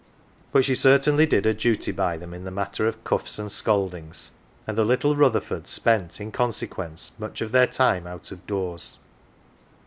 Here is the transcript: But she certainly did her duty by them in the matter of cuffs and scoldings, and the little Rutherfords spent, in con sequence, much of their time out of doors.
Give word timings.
But 0.51 0.65
she 0.65 0.73
certainly 0.73 1.27
did 1.27 1.45
her 1.45 1.53
duty 1.53 1.91
by 1.91 2.17
them 2.17 2.33
in 2.33 2.43
the 2.43 2.49
matter 2.49 2.87
of 2.87 3.03
cuffs 3.03 3.37
and 3.37 3.51
scoldings, 3.51 4.31
and 4.65 4.75
the 4.75 4.83
little 4.83 5.15
Rutherfords 5.15 5.67
spent, 5.69 6.19
in 6.19 6.31
con 6.31 6.51
sequence, 6.51 7.11
much 7.19 7.39
of 7.39 7.51
their 7.51 7.67
time 7.67 8.07
out 8.07 8.31
of 8.31 8.47
doors. 8.47 8.97